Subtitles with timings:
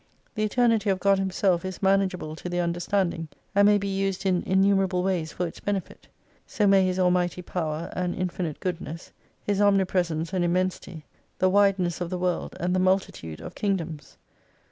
[0.33, 4.41] The eternity of God Himself is manageable to the understanding, and may be used in
[4.47, 6.07] innumerable ways for its benefit;
[6.47, 9.11] so may His rlaiighty power, and infinite goodness,
[9.43, 11.05] His omnipresence and immensity,
[11.37, 14.17] the wideness of the world, and the multitude of Kingdoms.